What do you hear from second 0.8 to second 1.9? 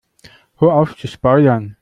zu spoilern!